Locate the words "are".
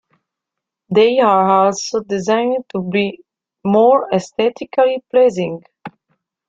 1.19-1.47